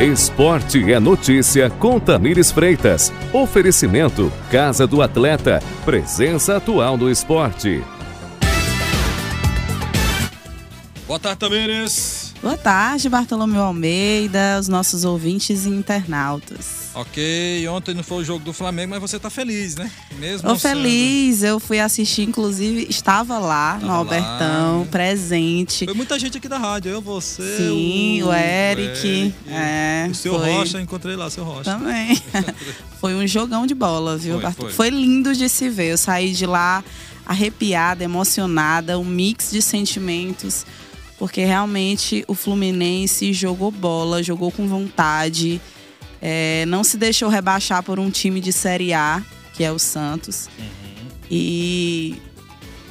[0.00, 3.12] Esporte é notícia com Tamires Freitas.
[3.32, 5.60] Oferecimento Casa do Atleta.
[5.84, 7.82] Presença atual do esporte.
[11.04, 12.32] Boa tarde, Tamires.
[12.40, 16.77] Boa tarde, Bartolomeu Almeida, os nossos ouvintes e internautas.
[16.98, 19.88] Ok, ontem não foi o jogo do Flamengo, mas você tá feliz, né?
[20.18, 24.86] Mesmo Tô feliz, eu fui assistir, inclusive estava lá Tava no Albertão, lá.
[24.90, 25.84] presente.
[25.84, 29.06] Foi muita gente aqui da rádio, eu, você, Sim, o, o Eric.
[29.06, 29.34] O, Eric.
[29.46, 30.50] É, o seu foi...
[30.50, 31.70] Rocha, encontrei lá, seu Rocha.
[31.70, 32.20] Também.
[33.00, 34.40] foi um jogão de bola, viu?
[34.40, 34.72] Foi, foi.
[34.72, 35.92] foi lindo de se ver.
[35.92, 36.82] Eu saí de lá
[37.24, 40.66] arrepiada, emocionada, um mix de sentimentos
[41.16, 45.60] porque realmente o Fluminense jogou bola, jogou com vontade,
[46.20, 49.22] é, não se deixou rebaixar por um time de Série A,
[49.54, 50.48] que é o Santos.
[50.58, 51.08] Uhum.
[51.30, 52.20] E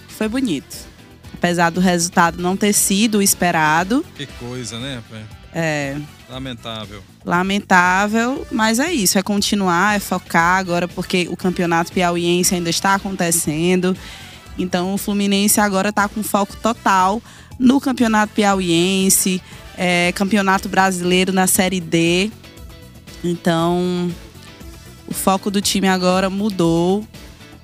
[0.09, 0.87] foi bonito.
[1.33, 4.03] Apesar do resultado não ter sido esperado.
[4.15, 5.03] Que coisa, né?
[5.53, 5.97] É.
[6.29, 7.03] Lamentável.
[7.23, 12.95] Lamentável, mas é isso, é continuar, é focar agora, porque o campeonato piauiense ainda está
[12.95, 13.95] acontecendo.
[14.57, 17.21] Então o Fluminense agora está com foco total
[17.59, 19.41] no campeonato piauiense,
[19.77, 22.31] é, campeonato brasileiro na Série D.
[23.23, 24.11] Então,
[25.07, 27.05] o foco do time agora mudou.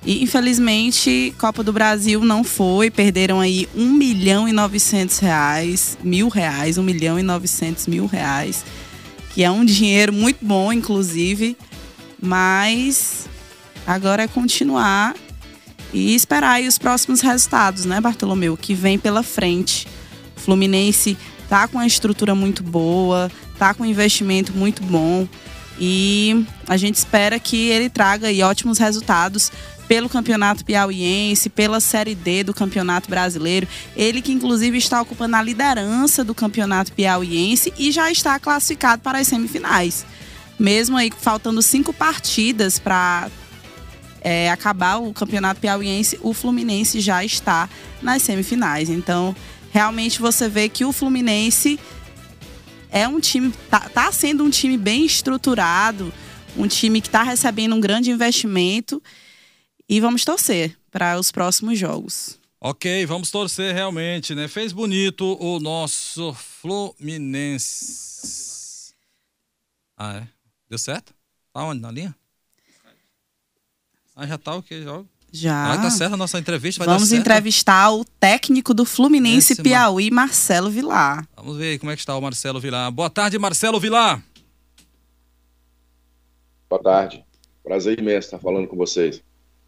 [0.04, 2.90] E infelizmente, Copa do Brasil não foi.
[2.90, 8.64] Perderam aí 1 milhão e 900 reais, mil reais, 1 milhão e 900 mil reais.
[9.30, 11.56] Que é um dinheiro muito bom, inclusive.
[12.20, 13.26] Mas
[13.86, 15.14] agora é continuar
[15.92, 18.56] e esperar aí os próximos resultados, né, Bartolomeu?
[18.56, 19.86] Que vem pela frente.
[20.36, 21.16] O Fluminense
[21.48, 25.26] tá com uma estrutura muito boa, tá com um investimento muito bom.
[25.78, 29.50] E a gente espera que ele traga aí ótimos resultados
[29.88, 33.66] pelo Campeonato Piauiense, pela Série D do Campeonato Brasileiro.
[33.96, 39.18] Ele que inclusive está ocupando a liderança do Campeonato Piauiense e já está classificado para
[39.18, 40.06] as semifinais.
[40.58, 43.28] Mesmo aí faltando cinco partidas para
[44.20, 47.68] é, acabar o Campeonato Piauiense, o Fluminense já está
[48.00, 48.88] nas semifinais.
[48.88, 49.34] Então,
[49.72, 51.78] realmente você vê que o Fluminense
[52.94, 56.14] é um time, tá, tá sendo um time bem estruturado,
[56.56, 59.02] um time que está recebendo um grande investimento
[59.88, 62.38] e vamos torcer para os próximos jogos.
[62.60, 64.46] Ok, vamos torcer realmente, né?
[64.46, 67.64] Fez bonito o nosso Fluminense.
[69.96, 70.28] Ah, é?
[70.68, 71.12] Deu certo?
[71.52, 71.80] Tá onde?
[71.80, 72.14] Na linha?
[74.14, 74.80] Ah, já tá o que?
[74.82, 75.08] Jogo?
[75.34, 75.66] Já.
[75.66, 76.84] Vai dar certo a nossa entrevista?
[76.84, 81.26] Vamos entrevistar o técnico do Fluminense Esse, Piauí, Marcelo Vilar.
[81.36, 82.88] Vamos ver como é que está o Marcelo Vilar.
[82.92, 84.22] Boa tarde, Marcelo Vilar.
[86.70, 87.24] Boa tarde.
[87.64, 89.20] Prazer imenso estar falando com vocês.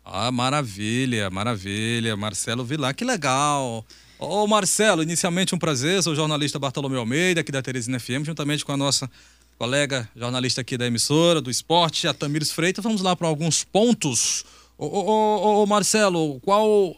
[0.05, 2.17] Ah, maravilha, maravilha.
[2.17, 3.85] Marcelo Vilar, que legal.
[4.21, 6.01] Ô, Marcelo, inicialmente um prazer.
[6.01, 9.11] Sou o jornalista Bartolomeu Almeida, aqui da Teresina FM, juntamente com a nossa
[9.59, 12.85] colega jornalista aqui da emissora, do esporte, a Tamires Freitas.
[12.85, 14.45] Vamos lá para alguns pontos
[14.79, 16.95] Ô, ô, ô, Marcelo, qual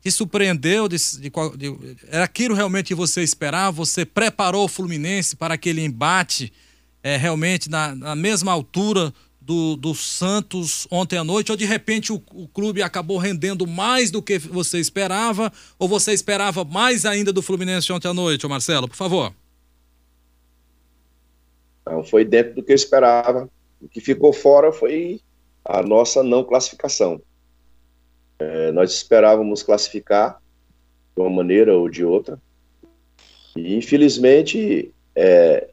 [0.00, 0.88] te surpreendeu?
[0.88, 3.72] De, de, de, era aquilo realmente que você esperava?
[3.72, 6.52] Você preparou o Fluminense para aquele embate
[7.02, 11.52] é, realmente na, na mesma altura do, do, Santos ontem à noite?
[11.52, 15.52] Ou de repente o, o, clube acabou rendendo mais do que você esperava?
[15.78, 18.88] Ou você esperava mais ainda do Fluminense ontem à noite, ô Marcelo?
[18.88, 19.32] Por favor.
[21.86, 23.48] Não, foi dentro do que eu esperava.
[23.80, 25.20] O que ficou fora foi
[25.64, 27.20] a nossa não classificação.
[28.38, 30.40] É, nós esperávamos classificar
[31.14, 32.40] de uma maneira ou de outra,
[33.54, 35.68] e infelizmente é,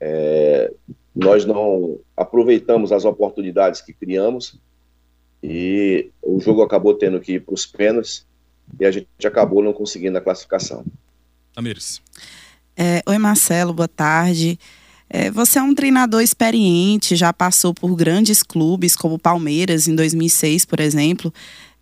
[0.00, 0.72] é,
[1.14, 4.58] nós não aproveitamos as oportunidades que criamos
[5.42, 8.26] e o jogo acabou tendo que ir para os pênaltis
[8.78, 10.84] e a gente acabou não conseguindo a classificação.
[11.54, 12.02] Amires.
[12.76, 14.58] É, oi Marcelo, boa tarde.
[15.16, 20.64] É, você é um treinador experiente, já passou por grandes clubes como Palmeiras em 2006,
[20.64, 21.32] por exemplo.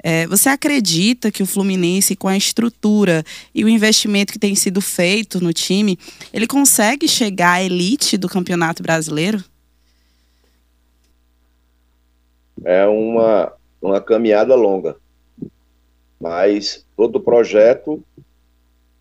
[0.03, 4.82] É, você acredita que o Fluminense, com a estrutura e o investimento que tem sido
[4.82, 5.98] feito no time,
[6.31, 9.42] ele consegue chegar à elite do Campeonato Brasileiro?
[12.62, 14.95] É uma, uma caminhada longa,
[16.21, 18.04] mas todo projeto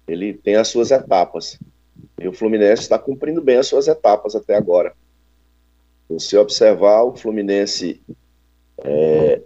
[0.07, 1.59] ele tem as suas etapas.
[2.21, 4.93] E o Fluminense está cumprindo bem as suas etapas até agora.
[6.19, 7.99] Se observar, o Fluminense
[8.83, 9.41] é,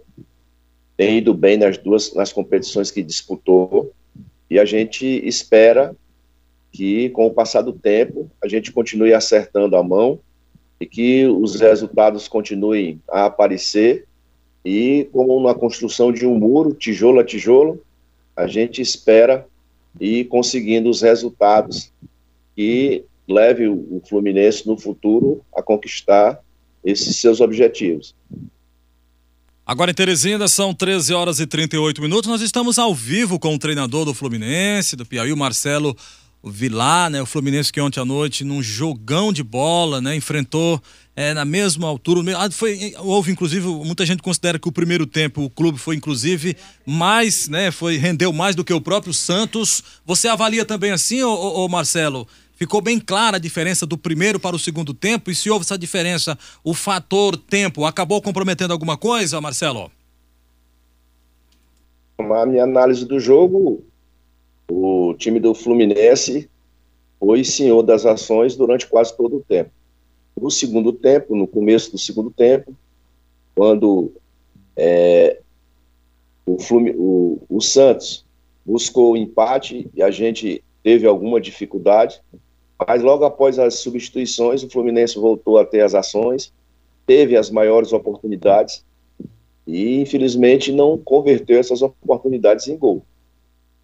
[0.96, 3.92] tem ido bem nas duas nas competições que disputou
[4.50, 5.94] e a gente espera
[6.72, 10.18] que, com o passar do tempo, a gente continue acertando a mão
[10.80, 14.06] e que os resultados continuem a aparecer
[14.64, 17.80] e, como na construção de um muro, tijolo a tijolo,
[18.34, 19.46] a gente espera
[19.98, 21.92] ir conseguindo os resultados
[22.56, 26.40] que leve o Fluminense no futuro a conquistar
[26.82, 28.14] esses seus objetivos.
[29.66, 32.30] Agora em Teresina são 13 horas e 38 minutos.
[32.30, 35.96] Nós estamos ao vivo com o treinador do Fluminense, do Piauí, o Marcelo
[36.44, 37.20] Vilar, né?
[37.20, 40.14] O Fluminense que ontem à noite, num jogão de bola, né?
[40.14, 40.80] Enfrentou
[41.16, 42.20] é, na mesma altura.
[42.38, 46.56] Ah, foi, houve, inclusive, muita gente considera que o primeiro tempo o clube foi, inclusive,
[46.86, 47.72] mais, né?
[47.72, 49.82] Foi, rendeu mais do que o próprio Santos.
[50.04, 52.28] Você avalia também assim, ô, ô, ô Marcelo?
[52.56, 55.30] Ficou bem clara a diferença do primeiro para o segundo tempo?
[55.30, 59.90] E se houve essa diferença, o fator tempo acabou comprometendo alguma coisa, Marcelo?
[62.18, 63.84] A minha análise do jogo,
[64.70, 66.48] o time do Fluminense
[67.20, 69.70] foi senhor das ações durante quase todo o tempo.
[70.40, 72.74] No segundo tempo, no começo do segundo tempo,
[73.54, 74.12] quando
[74.74, 75.40] é,
[76.46, 78.24] o, Flumin o, o Santos
[78.64, 82.20] buscou o empate e a gente teve alguma dificuldade,
[82.86, 86.52] mas logo após as substituições, o Fluminense voltou a ter as ações,
[87.06, 88.84] teve as maiores oportunidades
[89.66, 93.02] e, infelizmente, não converteu essas oportunidades em gol.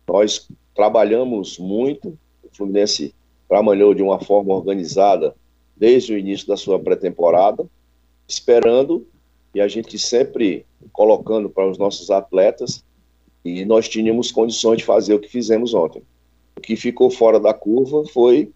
[0.07, 3.15] Nós trabalhamos muito, o Fluminense
[3.49, 5.35] trabalhou de uma forma organizada
[5.77, 7.67] desde o início da sua pré-temporada,
[8.29, 9.07] esperando
[9.55, 12.85] e a gente sempre colocando para os nossos atletas
[13.45, 16.03] e nós tínhamos condições de fazer o que fizemos ontem.
[16.57, 18.53] O que ficou fora da curva foi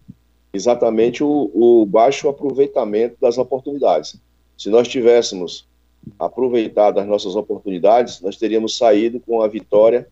[0.57, 4.19] exatamente o, o baixo aproveitamento das oportunidades.
[4.57, 5.65] Se nós tivéssemos
[6.19, 10.07] aproveitado as nossas oportunidades, nós teríamos saído com a vitória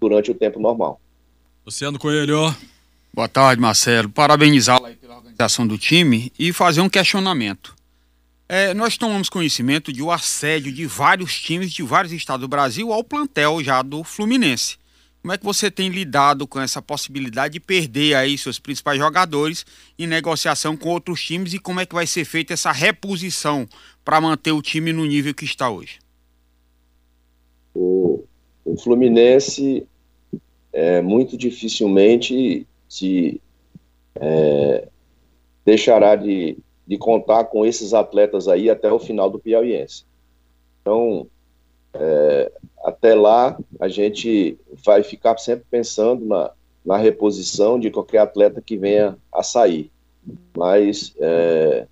[0.00, 1.00] durante o tempo normal.
[1.66, 2.54] Luciano Coelho.
[3.12, 4.08] Boa tarde, Marcelo.
[4.08, 7.74] Parabenizá-lo pela organização do time e fazer um questionamento.
[8.48, 12.48] É, nós tomamos conhecimento de o um assédio de vários times de vários estados do
[12.48, 14.78] Brasil ao plantel já do Fluminense.
[15.20, 19.66] Como é que você tem lidado com essa possibilidade de perder aí seus principais jogadores
[19.98, 23.66] em negociação com outros times e como é que vai ser feita essa reposição
[24.04, 25.98] para manter o time no nível que está hoje?
[27.74, 28.24] O,
[28.64, 29.86] o Fluminense
[30.72, 33.40] é, muito dificilmente se
[34.14, 34.88] é,
[35.64, 36.56] deixará de,
[36.86, 40.04] de contar com esses atletas aí até o final do Piauiense.
[40.80, 41.26] Então,
[41.92, 42.52] é,
[42.88, 46.50] até lá, a gente vai ficar sempre pensando na,
[46.84, 49.90] na reposição de qualquer atleta que venha a sair.
[50.56, 51.86] Mas é,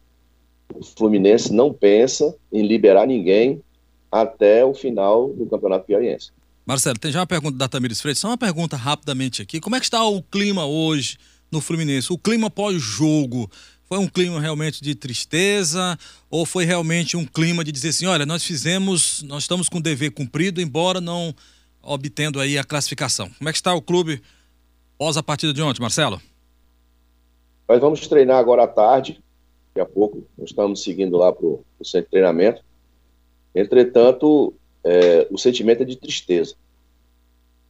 [0.75, 3.63] o Fluminense não pensa em liberar ninguém
[4.11, 6.31] até o final do Campeonato Piauiense.
[6.65, 9.61] Marcelo, tem já uma pergunta da Tamires Freitas, só uma pergunta rapidamente aqui.
[9.61, 11.17] Como é que está o clima hoje
[11.51, 12.13] no Fluminense?
[12.13, 13.49] O clima pós-jogo,
[13.88, 15.97] foi um clima realmente de tristeza
[16.29, 19.83] ou foi realmente um clima de dizer assim, olha, nós fizemos, nós estamos com o
[19.83, 21.35] dever cumprido, embora não
[21.83, 23.31] obtendo aí a classificação.
[23.38, 24.21] Como é que está o clube
[24.99, 26.21] pós a partida de ontem, Marcelo?
[27.69, 29.21] Nós vamos treinar agora à tarde,
[29.69, 32.62] daqui a pouco, nós estamos seguindo lá para o centro de treinamento.
[33.55, 34.53] Entretanto,
[34.83, 36.55] é, o sentimento é de tristeza.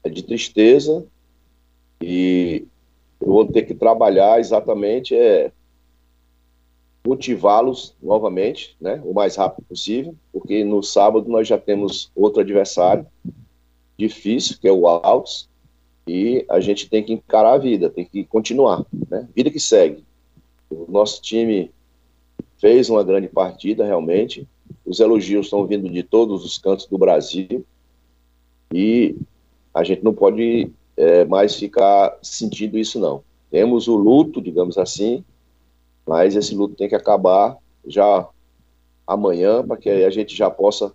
[0.02, 1.04] É de tristeza
[2.00, 2.64] e
[3.20, 5.50] eu vou ter que trabalhar exatamente é,
[7.06, 13.06] motivá-los novamente, né, o mais rápido possível, porque no sábado nós já temos outro adversário
[13.96, 15.48] difícil, que é o Altos,
[16.06, 20.04] e a gente tem que encarar a vida, tem que continuar, né, vida que segue.
[20.68, 21.70] O nosso time
[22.58, 24.46] fez uma grande partida, realmente,
[24.84, 27.64] os elogios estão vindo de todos os cantos do Brasil,
[28.72, 29.16] e
[29.72, 33.22] a gente não pode é, mais ficar sentindo isso, não.
[33.50, 35.25] Temos o luto, digamos assim,
[36.06, 38.26] mas esse luto tem que acabar já
[39.06, 40.92] amanhã, para que a gente já possa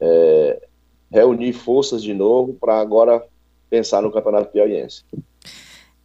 [0.00, 0.62] é,
[1.10, 3.22] reunir forças de novo para agora
[3.68, 5.04] pensar no Campeonato Piauiense.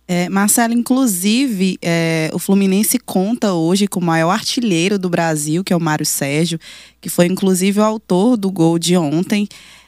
[0.07, 5.73] É, Marcelo, inclusive, é, o Fluminense conta hoje com o maior artilheiro do Brasil, que
[5.73, 6.59] é o Mário Sérgio,
[7.01, 9.47] que foi inclusive o autor do gol de ontem.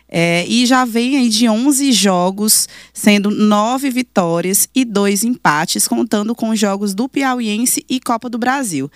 [0.10, 6.34] É, e já vem aí de 11 jogos, sendo nove vitórias e dois empates, contando
[6.34, 8.90] com os jogos do Piauiense e Copa do Brasil.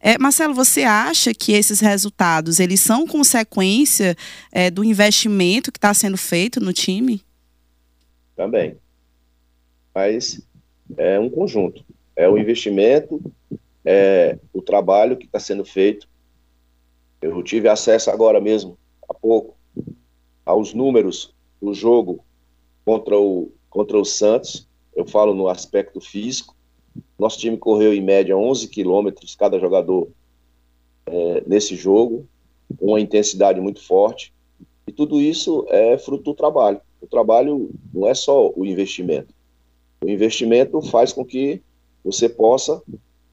[0.00, 4.16] É, Marcelo, você acha que esses resultados eles são consequência
[4.52, 7.22] é, do investimento que está sendo feito no time?
[8.36, 8.76] Também.
[9.94, 10.42] Mas
[10.96, 11.84] é um conjunto.
[12.16, 13.20] É o investimento,
[13.84, 16.06] é o trabalho que está sendo feito.
[17.22, 18.76] Eu tive acesso agora mesmo,
[19.08, 19.56] há pouco,
[20.44, 22.24] aos números do jogo
[22.84, 26.54] contra o, contra o Santos, eu falo no aspecto físico,
[27.18, 30.08] nosso time correu em média 11 quilômetros cada jogador
[31.06, 32.26] é, nesse jogo,
[32.78, 34.32] com uma intensidade muito forte,
[34.86, 36.80] e tudo isso é fruto do trabalho.
[37.00, 39.32] O trabalho não é só o investimento.
[40.02, 41.62] O investimento faz com que
[42.04, 42.82] você possa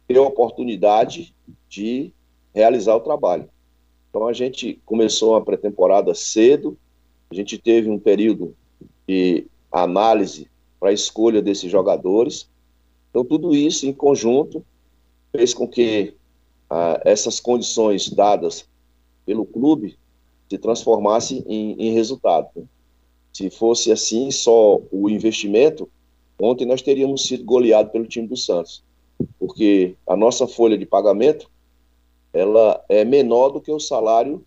[0.08, 1.36] ter a oportunidade
[1.70, 2.14] de
[2.54, 3.50] realizar o trabalho.
[4.10, 6.78] Então a gente começou a pré-temporada cedo,
[7.32, 8.54] a gente teve um período
[9.08, 12.50] de análise para a escolha desses jogadores.
[13.10, 14.66] Então tudo isso em conjunto
[15.32, 16.14] fez com que
[16.70, 18.68] ah, essas condições dadas
[19.26, 19.98] pelo clube
[20.50, 22.68] se transformassem em, em resultado.
[23.32, 25.90] Se fosse assim, só o investimento,
[26.38, 28.84] ontem nós teríamos sido goleados pelo time do Santos,
[29.40, 31.50] porque a nossa folha de pagamento
[32.34, 34.46] ela é menor do que o salário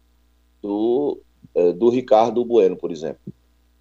[0.60, 1.18] do,
[1.54, 3.20] é, do Ricardo Bueno, por exemplo.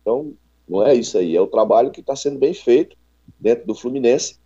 [0.01, 0.33] Então,
[0.67, 2.95] não é isso aí, é o trabalho que está sendo bem feito
[3.39, 4.37] dentro do Fluminense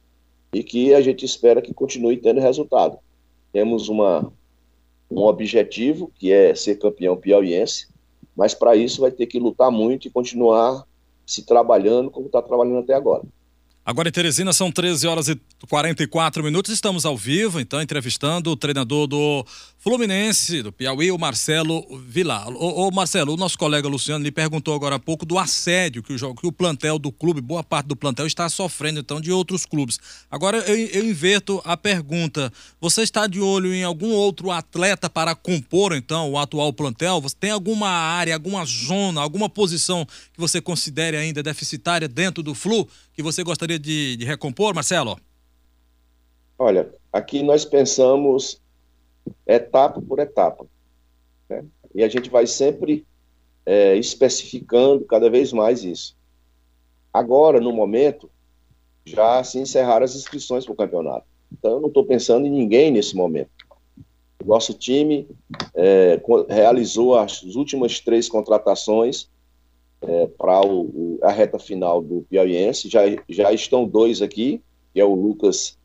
[0.53, 2.97] e que a gente espera que continue tendo resultado.
[3.51, 4.31] Temos uma,
[5.09, 7.87] um objetivo que é ser campeão piauiense,
[8.35, 10.85] mas para isso vai ter que lutar muito e continuar
[11.25, 13.23] se trabalhando como está trabalhando até agora.
[13.87, 16.73] Agora em Teresina são 13 horas e 44 minutos.
[16.73, 19.45] Estamos ao vivo, então, entrevistando o treinador do
[19.87, 22.49] Fluminense, do Piauí, o Marcelo Vilar.
[22.49, 26.35] Ô, Marcelo, o nosso colega Luciano lhe perguntou agora há pouco do assédio que o,
[26.35, 29.97] que o plantel do clube, boa parte do plantel, está sofrendo, então, de outros clubes.
[30.29, 32.51] Agora eu, eu inverto a pergunta.
[32.81, 37.21] Você está de olho em algum outro atleta para compor, então, o atual plantel?
[37.21, 42.53] Você tem alguma área, alguma zona, alguma posição que você considere ainda deficitária dentro do
[42.53, 45.17] Flu que você gostaria de, de recompor, Marcelo?
[46.59, 48.59] Olha, aqui nós pensamos
[49.45, 50.65] etapa por etapa.
[51.49, 51.65] Né?
[51.93, 53.05] E a gente vai sempre
[53.65, 56.15] é, especificando cada vez mais isso.
[57.13, 58.29] Agora, no momento,
[59.05, 61.25] já se encerraram as inscrições para o campeonato.
[61.51, 63.49] Então, eu não estou pensando em ninguém nesse momento.
[64.43, 65.27] O nosso time
[65.73, 69.29] é, realizou as últimas três contratações
[70.01, 70.61] é, para
[71.23, 72.89] a reta final do Piauiense.
[72.89, 74.61] Já, já estão dois aqui,
[74.93, 75.77] que é o Lucas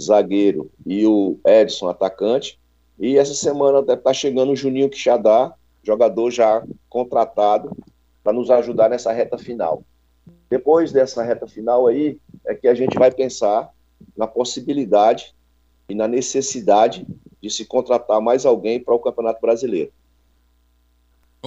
[0.00, 2.58] zagueiro e o Edson atacante.
[2.98, 7.76] E essa semana deve estar chegando o Juninho Quixadá, jogador já contratado
[8.24, 9.82] para nos ajudar nessa reta final.
[10.48, 13.70] Depois dessa reta final aí, é que a gente vai pensar
[14.16, 15.34] na possibilidade
[15.88, 17.06] e na necessidade
[17.40, 19.92] de se contratar mais alguém para o Campeonato Brasileiro.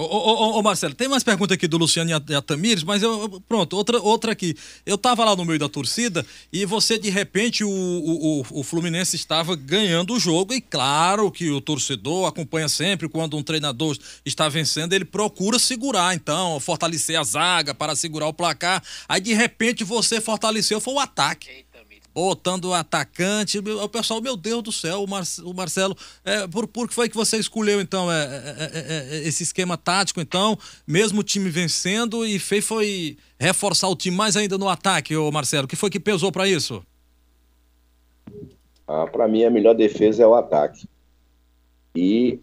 [0.00, 3.42] Ô, ô, ô, Marcelo, tem mais pergunta aqui do Luciano e a Tamires, mas eu.
[3.46, 4.56] Pronto, outra, outra aqui.
[4.86, 9.16] Eu tava lá no meio da torcida e você, de repente, o, o, o Fluminense
[9.16, 14.48] estava ganhando o jogo, e claro que o torcedor acompanha sempre quando um treinador está
[14.48, 18.82] vencendo, ele procura segurar, então, fortalecer a zaga para segurar o placar.
[19.06, 21.69] Aí, de repente, você fortaleceu, foi o ataque
[22.14, 23.58] botando o atacante.
[23.58, 27.08] O pessoal, meu Deus do céu, o, Mar, o Marcelo, é, por, por que foi
[27.08, 32.26] que você escolheu, então, é, é, é, esse esquema tático, então, mesmo o time vencendo,
[32.26, 35.64] e fez foi reforçar o time mais ainda no ataque, ô Marcelo?
[35.64, 36.82] O que foi que pesou para isso?
[38.86, 40.88] Ah, para mim, a melhor defesa é o ataque.
[41.94, 42.40] E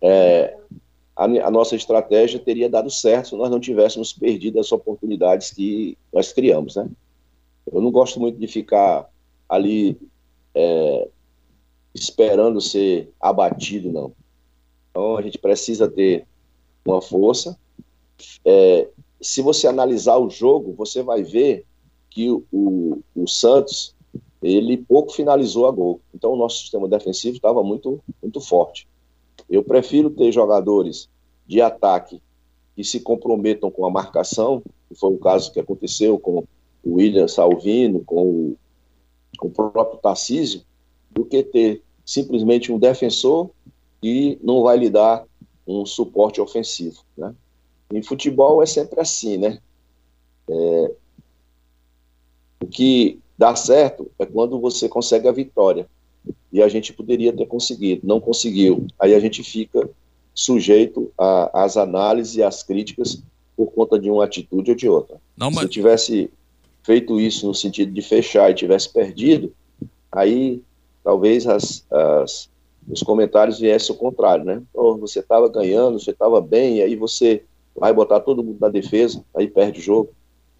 [0.00, 0.56] é,
[1.16, 5.96] a, a, nossa estratégia teria dado certo se nós não tivéssemos perdido as oportunidades que
[6.12, 6.88] nós criamos, né?
[7.70, 9.08] Eu não gosto muito de ficar
[9.48, 9.98] ali
[10.54, 11.08] é,
[11.94, 14.12] esperando ser abatido, não.
[14.90, 16.26] Então a gente precisa ter
[16.84, 17.58] uma força.
[18.44, 18.88] É,
[19.20, 21.64] se você analisar o jogo, você vai ver
[22.10, 23.94] que o, o, o, Santos
[24.42, 26.00] ele pouco finalizou a gol.
[26.14, 28.86] Então o nosso sistema defensivo estava muito muito forte.
[29.48, 31.08] Eu prefiro ter jogadores
[31.46, 32.20] de ataque
[32.74, 36.44] que se comprometam com a marcação, que foi o caso que aconteceu com
[36.82, 38.56] o William Salvino, com o,
[39.38, 40.62] com o próprio Tarcísio,
[41.10, 43.50] do que ter simplesmente um defensor
[44.02, 45.24] e não vai lhe dar
[45.66, 47.02] um suporte ofensivo.
[47.16, 47.34] Né?
[47.92, 49.58] Em futebol é sempre assim, né?
[50.48, 50.92] É,
[52.62, 55.86] o que dá certo é quando você consegue a vitória.
[56.52, 58.86] E a gente poderia ter conseguido, não conseguiu.
[58.98, 59.88] Aí a gente fica
[60.34, 61.12] sujeito
[61.52, 63.22] às análises e às críticas
[63.56, 65.20] por conta de uma atitude ou de outra.
[65.36, 65.64] Não, mas...
[65.64, 66.30] Se tivesse
[66.82, 69.52] feito isso no sentido de fechar e tivesse perdido,
[70.10, 70.60] aí
[71.02, 72.50] talvez as, as,
[72.88, 74.62] os comentários viessem ao contrário, né?
[74.74, 78.68] Oh, você estava ganhando, você estava bem, e aí você vai botar todo mundo na
[78.68, 80.10] defesa, aí perde o jogo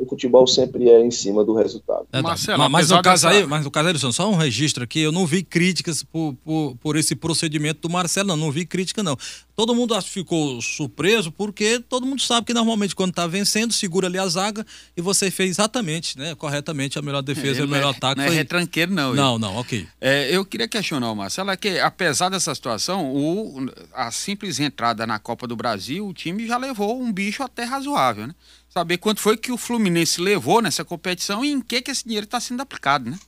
[0.02, 2.06] o futebol sempre é em cima do resultado.
[2.12, 2.22] É, tá.
[2.22, 3.38] Marcelo, mas, no caso dessa...
[3.38, 6.76] aí, mas no caso aí, só um registro aqui, eu não vi críticas por, por,
[6.80, 9.16] por, esse procedimento do Marcelo, não, não vi crítica não.
[9.54, 14.18] Todo mundo ficou surpreso porque todo mundo sabe que normalmente quando está vencendo, segura ali
[14.18, 14.66] a zaga
[14.96, 18.16] e você fez exatamente, né, corretamente a melhor defesa e o melhor é, ataque.
[18.16, 18.36] Não é foi...
[18.36, 19.14] é retranqueiro não.
[19.14, 19.86] Não, não, ok.
[20.00, 25.06] É, eu queria questionar o Marcelo, é que apesar dessa situação, o, a simples entrada
[25.06, 28.34] na Copa do Brasil, o time já levou um bicho até razoável, né?
[28.72, 32.24] Saber quanto foi que o Fluminense levou nessa competição e em que, que esse dinheiro
[32.24, 33.18] está sendo aplicado, né?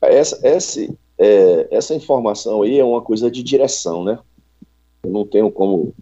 [0.00, 0.80] Essa, essa,
[1.18, 4.18] é, essa informação aí é uma coisa de direção, né?
[5.02, 5.94] Eu não tenho como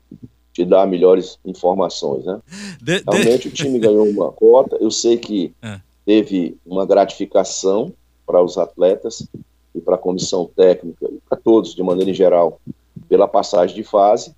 [0.53, 2.41] te dar melhores informações, né?
[2.81, 3.49] De, Realmente de...
[3.49, 4.77] o time ganhou uma cota.
[4.81, 5.81] Eu sei que é.
[6.07, 7.93] teve uma gratificação
[8.25, 9.27] para os atletas
[9.75, 12.61] e para a comissão técnica e para todos de maneira geral
[13.09, 14.35] pela passagem de fase.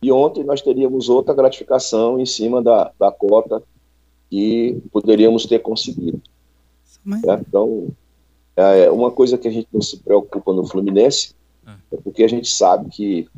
[0.00, 3.62] E ontem nós teríamos outra gratificação em cima da, da cota
[4.30, 6.20] que poderíamos ter conseguido.
[7.26, 7.88] É, então,
[8.56, 11.34] é uma coisa que a gente não se preocupa no Fluminense
[11.90, 13.28] é porque a gente sabe que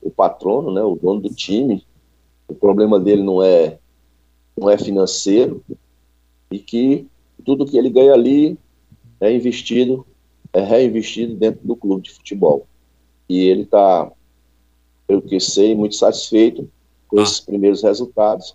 [0.00, 1.84] o patrono, né, o dono do time,
[2.48, 3.78] o problema dele não é
[4.56, 5.64] não é financeiro
[6.50, 7.06] e que
[7.44, 8.58] tudo que ele ganha ali
[9.18, 10.06] é investido,
[10.52, 12.66] é reinvestido dentro do clube de futebol.
[13.28, 14.12] E ele está,
[15.06, 16.68] pelo que sei, muito satisfeito
[17.08, 17.22] com ah.
[17.22, 18.54] esses primeiros resultados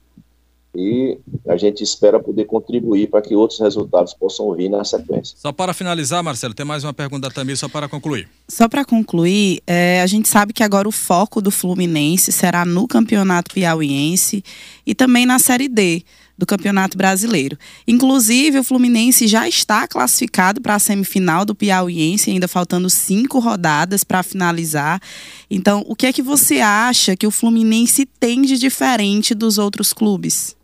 [0.77, 5.35] e a gente espera poder contribuir para que outros resultados possam vir na sequência.
[5.37, 8.29] Só para finalizar, Marcelo, tem mais uma pergunta também, só para concluir.
[8.47, 12.87] Só para concluir, é, a gente sabe que agora o foco do Fluminense será no
[12.87, 14.43] Campeonato Piauiense
[14.85, 16.03] e também na Série D
[16.37, 17.57] do Campeonato Brasileiro.
[17.87, 24.03] Inclusive, o Fluminense já está classificado para a semifinal do Piauiense, ainda faltando cinco rodadas
[24.03, 25.01] para finalizar.
[25.49, 29.93] Então, o que é que você acha que o Fluminense tem de diferente dos outros
[29.93, 30.55] clubes?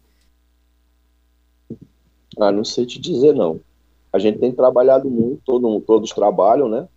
[2.39, 3.59] Ah, não sei te dizer, não.
[4.11, 6.87] A gente tem trabalhado muito, todo, todos trabalham, né?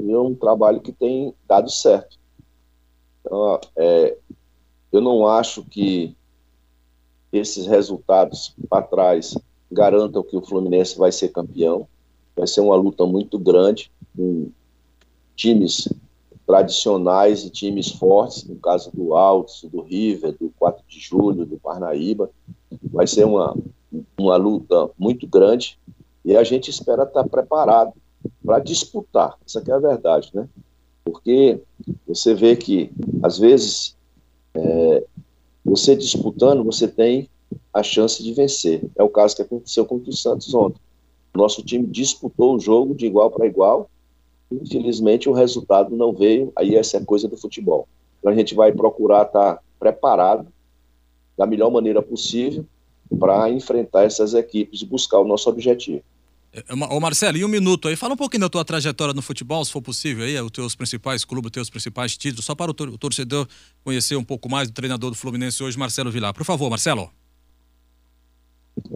[0.00, 2.18] E é um trabalho que tem dado certo.
[3.20, 4.16] Então, é,
[4.92, 6.16] eu não acho que
[7.32, 9.36] esses resultados para trás
[9.70, 11.86] garantam que o Fluminense vai ser campeão.
[12.34, 14.50] Vai ser uma luta muito grande com
[15.36, 15.88] times
[16.46, 21.58] tradicionais e times fortes, no caso do Altos, do River, do 4 de Julho, do
[21.58, 22.30] Parnaíba.
[22.90, 23.54] Vai ser uma,
[24.18, 25.78] uma luta muito grande
[26.24, 27.92] e a gente espera estar preparado
[28.44, 29.36] para disputar.
[29.46, 30.48] Essa é a verdade, né?
[31.04, 31.60] Porque
[32.06, 32.90] você vê que,
[33.22, 33.96] às vezes,
[34.54, 35.04] é,
[35.68, 37.28] você disputando, você tem
[37.72, 38.82] a chance de vencer.
[38.96, 40.80] É o caso que aconteceu com o Santos ontem.
[41.34, 43.90] Nosso time disputou o jogo de igual para igual.
[44.50, 46.52] Infelizmente, o resultado não veio.
[46.56, 47.86] Aí, essa é coisa do futebol.
[48.18, 50.48] Então, a gente vai procurar estar preparado
[51.36, 52.64] da melhor maneira possível
[53.18, 56.02] para enfrentar essas equipes e buscar o nosso objetivo.
[56.66, 59.64] É, ô Marcelo, e um minuto aí, fala um pouquinho da tua trajetória no futebol,
[59.64, 62.74] se for possível aí, os teus principais clubes, os teus principais títulos, só para o
[62.74, 63.46] torcedor
[63.84, 66.34] conhecer um pouco mais do treinador do Fluminense hoje, Marcelo Vilar.
[66.34, 67.10] Por favor, Marcelo.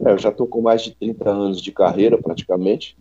[0.05, 2.97] É, eu já estou com mais de 30 anos de carreira, praticamente.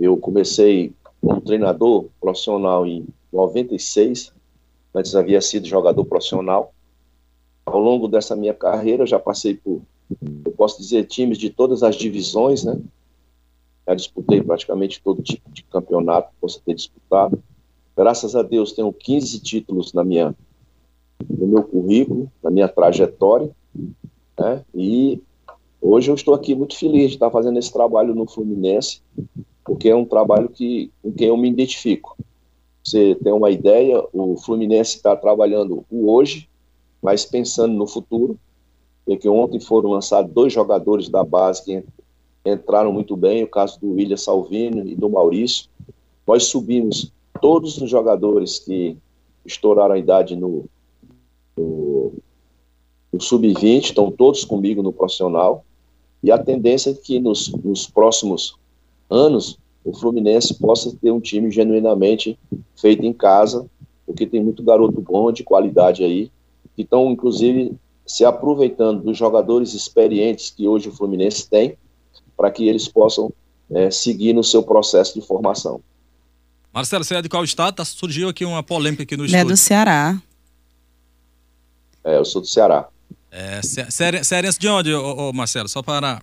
[0.00, 4.32] Eu comecei como treinador profissional em 96,
[4.94, 6.72] antes havia sido jogador profissional.
[7.66, 9.82] Ao longo dessa minha carreira, já passei por
[10.44, 12.78] eu posso dizer, times de todas as divisões, né?
[13.88, 17.42] Já disputei praticamente todo tipo de campeonato que possa ter disputado.
[17.96, 20.34] Graças a Deus, tenho 15 títulos na minha,
[21.26, 23.50] no meu currículo, na minha trajetória,
[24.38, 24.62] né?
[24.74, 25.22] E
[25.80, 29.00] hoje eu estou aqui muito feliz de estar fazendo esse trabalho no Fluminense,
[29.64, 32.14] porque é um trabalho que, com quem eu me identifico.
[32.84, 36.46] Você tem uma ideia, o Fluminense está trabalhando o hoje,
[37.00, 38.38] mas pensando no futuro,
[39.08, 41.82] é que ontem foram lançados dois jogadores da base que
[42.52, 45.68] entraram muito bem, o caso do William Salvino e do Maurício.
[46.26, 48.96] Nós subimos todos os jogadores que
[49.44, 50.66] estouraram a idade no,
[51.56, 52.12] no,
[53.12, 55.64] no sub-20, estão todos comigo no profissional.
[56.22, 58.56] E a tendência é que nos, nos próximos
[59.08, 62.38] anos o Fluminense possa ter um time genuinamente
[62.76, 63.66] feito em casa,
[64.04, 66.30] porque tem muito garoto bom, de qualidade aí,
[66.74, 67.72] que estão, inclusive,
[68.06, 71.76] se aproveitando dos jogadores experientes que hoje o Fluminense tem,
[72.38, 73.32] para que eles possam
[73.68, 75.80] é, seguir no seu processo de formação.
[76.72, 77.74] Marcelo, você é de qual estado?
[77.74, 80.16] Tá, surgiu aqui uma polêmica aqui no Ele é do Ceará.
[82.04, 82.88] É, eu sou do Ceará.
[83.30, 85.68] É, cearense de onde, ô, ô, Marcelo?
[85.68, 86.22] Só para...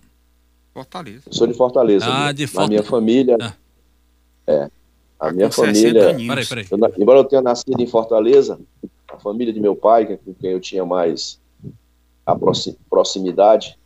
[0.72, 1.22] Fortaleza.
[1.26, 2.06] Eu sou de Fortaleza.
[2.08, 2.66] Ah, de Fortaleza.
[2.66, 3.36] A minha família...
[3.40, 3.54] Ah.
[4.46, 4.70] É,
[5.20, 6.14] a minha família...
[6.14, 6.66] Peraí, peraí.
[6.70, 8.58] Eu, embora eu tenha nascido em Fortaleza,
[9.12, 11.38] a família de meu pai, com quem eu tinha mais
[12.24, 12.34] a
[12.88, 13.78] proximidade,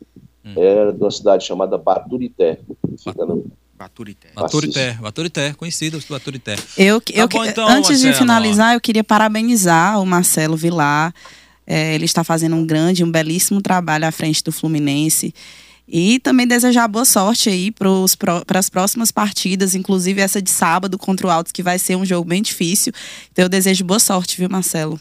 [0.45, 0.53] hum.
[0.55, 2.59] era de uma cidade chamada Baturité.
[2.97, 3.45] Fica no,
[3.81, 4.29] Baturité.
[4.35, 6.55] Baturité, Baturité, conhecido Baturité.
[6.77, 11.11] Eu, tá eu, bom, então, antes Marcelo, de finalizar, eu queria parabenizar o Marcelo Vilar.
[11.65, 15.33] É, ele está fazendo um grande, um belíssimo trabalho à frente do Fluminense.
[15.87, 21.25] E também desejar boa sorte aí para as próximas partidas, inclusive essa de sábado contra
[21.25, 22.93] o Altos, que vai ser um jogo bem difícil.
[23.31, 24.99] Então eu desejo boa sorte, viu, Marcelo?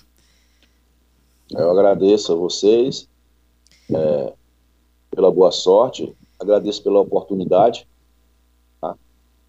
[1.51, 3.07] Eu agradeço a vocês
[3.95, 4.33] é,
[5.11, 7.87] pela boa sorte, agradeço pela oportunidade.
[8.81, 8.95] Tá?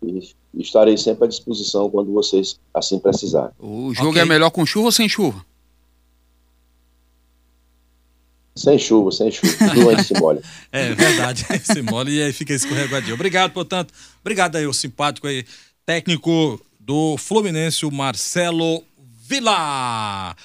[0.03, 3.51] E estarei sempre à disposição quando vocês assim precisarem.
[3.59, 4.21] O jogo Ok.
[4.21, 5.45] é melhor com chuva ou sem chuva?
[8.55, 9.53] Sem chuva, sem chuva.
[9.73, 10.45] Doente simbólico.
[10.71, 13.13] É verdade, esse mole e aí fica escorregadinho.
[13.13, 13.93] Obrigado, portanto.
[14.19, 15.45] Obrigado aí, o simpático aí,
[15.85, 18.83] técnico do Fluminense, o Marcelo
[19.27, 20.35] Vila.